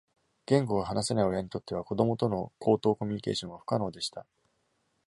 [0.47, 4.25] 言語が話せない親にとっては、子供との口頭コミュニケーションは不可能でした。